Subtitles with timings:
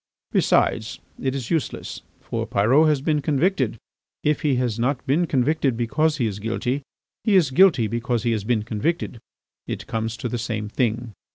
[0.31, 3.77] Besides, it is useless, for Pyrot has been convicted.
[4.23, 6.81] If he has not been convicted because he is guilty,
[7.23, 9.19] he is guilty because he has been convicted;
[9.67, 11.13] it comes to the same thing.